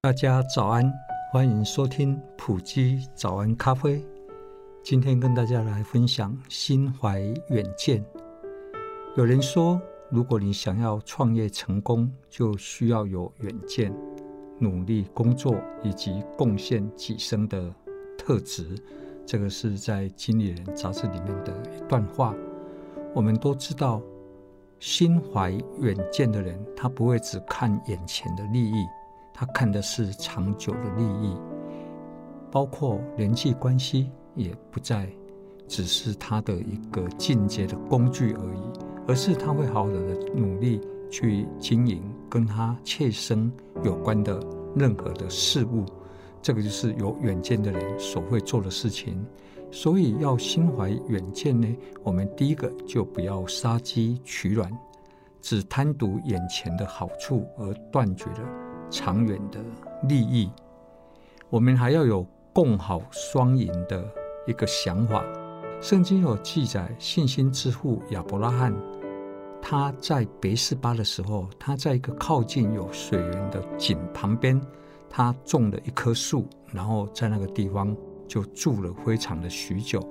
[0.00, 0.94] 大家早安，
[1.32, 4.00] 欢迎收听普基早安咖啡。
[4.80, 8.04] 今天跟大家来分享心怀远见。
[9.16, 13.92] 有人说，如果你想要创业成功，就需要有远见、
[14.60, 17.74] 努力工作以及贡献己身的
[18.16, 18.80] 特质。
[19.26, 22.32] 这个是在《经理人》杂志里面的一段话。
[23.12, 24.00] 我们都知道，
[24.78, 28.86] 心怀远见的人，他不会只看眼前的利益，
[29.40, 31.36] 他看的是长久的利益，
[32.50, 35.08] 包括人际关系，也不再
[35.68, 38.62] 只是他的一个进阶的工具而已，
[39.06, 40.00] 而是他会好好的
[40.34, 43.48] 努力去经营跟他切身
[43.84, 44.40] 有关的
[44.74, 45.84] 任何的事物。
[46.42, 49.24] 这个就是有远见的人所会做的事情，
[49.70, 51.68] 所以要心怀远见呢，
[52.02, 54.68] 我们第一个就不要杀鸡取卵，
[55.40, 59.60] 只贪图眼前的好处而断绝了长远的
[60.08, 60.50] 利益。
[61.50, 64.04] 我们还要有共好双赢的
[64.46, 65.24] 一个想法。
[65.80, 68.74] 圣经有记载，信心之父亚伯拉罕，
[69.62, 74.60] 他在别是巴的时候，他在一个靠近有水源的井旁边。
[75.10, 80.06] 他种了一棵树，然后在那个地方就住了非常的许久。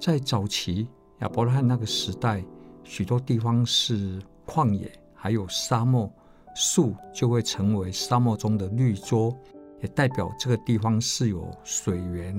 [0.00, 0.88] 在早期
[1.20, 2.44] 亚伯拉罕那个时代，
[2.82, 6.10] 许多地方是旷野，还有沙漠，
[6.58, 9.36] 树就会成为沙漠中的绿洲，
[9.82, 12.34] 也代表这个地方是有水源。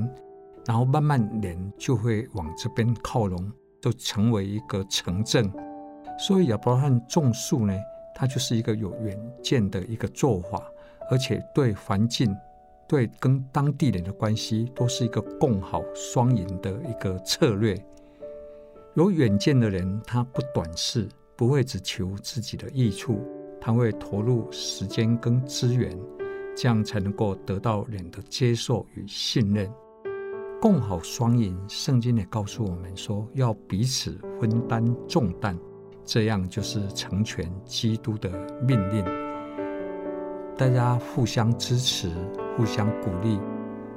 [0.66, 5.47] 然后慢慢人就会往这边靠拢，就成为一个城镇。
[6.17, 7.73] 所以亚伯拉罕种树呢，
[8.16, 10.63] 他就是一个有远见的一个做法。
[11.11, 12.35] 而且对环境、
[12.88, 17.78] 对跟当地人的关系，都是一个共好双赢的一个策略。
[18.95, 23.22] 有远见的人，他不短视，不会只求自己的益处，
[23.67, 25.91] 他会投入时间跟资源，
[26.55, 29.69] 这样才能够得到人的接受与信任。
[30.61, 35.59] 共好双赢，圣经也告诉我们说，要彼此分担重担，
[36.05, 38.31] 这样就是成全基督的
[38.66, 39.03] 命令。
[40.57, 42.09] 大家互相支持，
[42.55, 43.38] 互相鼓励。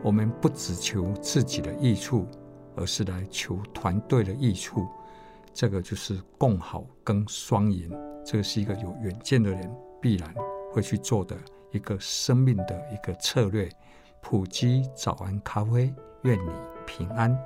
[0.03, 2.27] 我们不只求自己的益处，
[2.75, 4.85] 而是来求团队的益处。
[5.55, 7.89] 这个就是共好跟双赢。
[8.25, 9.71] 这个是一个有远见的人
[10.01, 10.35] 必然
[10.73, 11.37] 会去做的
[11.73, 13.69] 一个生命的一个策略。
[14.21, 15.93] 埔基早安咖啡，
[16.23, 16.51] 愿你
[16.87, 17.37] 平安。